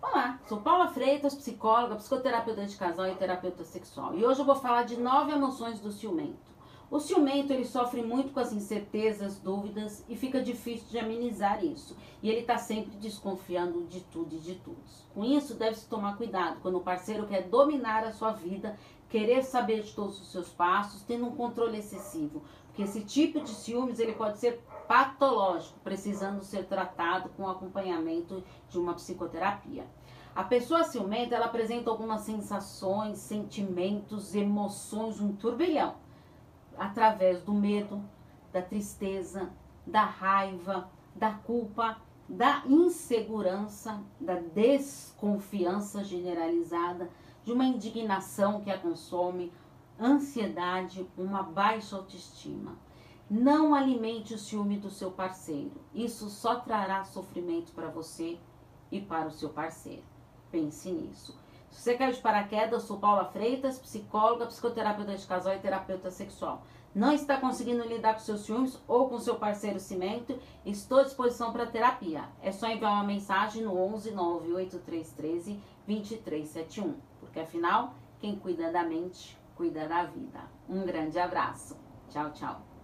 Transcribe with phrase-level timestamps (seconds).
[0.00, 4.14] Olá, sou Paula Freitas, psicóloga, psicoterapeuta de casal e terapeuta sexual.
[4.14, 6.57] E hoje eu vou falar de nove emoções do ciumento.
[6.90, 11.94] O ciumento ele sofre muito com as incertezas, dúvidas e fica difícil de amenizar isso.
[12.22, 15.04] E ele está sempre desconfiando de tudo e de todos.
[15.12, 18.74] Com isso, deve-se tomar cuidado quando o parceiro quer dominar a sua vida,
[19.10, 22.42] querer saber de todos os seus passos, tendo um controle excessivo.
[22.68, 24.58] Porque esse tipo de ciúmes ele pode ser
[24.88, 29.86] patológico, precisando ser tratado com acompanhamento de uma psicoterapia.
[30.34, 36.07] A pessoa ciumenta ela apresenta algumas sensações, sentimentos, emoções, um turbilhão
[36.78, 38.02] através do medo,
[38.52, 39.50] da tristeza,
[39.86, 47.10] da raiva, da culpa, da insegurança, da desconfiança generalizada,
[47.44, 49.52] de uma indignação que a consome,
[49.98, 52.76] ansiedade, uma baixa autoestima.
[53.30, 55.80] Não alimente o ciúme do seu parceiro.
[55.94, 58.38] Isso só trará sofrimento para você
[58.90, 60.04] e para o seu parceiro.
[60.50, 61.38] Pense nisso.
[61.70, 66.10] Se você caiu de paraquedas, eu sou Paula Freitas, psicóloga, psicoterapeuta de casal e terapeuta
[66.10, 66.62] sexual.
[66.94, 70.38] Não está conseguindo lidar com seus ciúmes ou com seu parceiro cimento?
[70.64, 72.24] Estou à disposição para terapia.
[72.42, 76.94] É só enviar uma mensagem no 11 98313 2371.
[77.20, 80.40] Porque afinal, quem cuida da mente, cuida da vida.
[80.68, 81.76] Um grande abraço.
[82.08, 82.77] Tchau, tchau.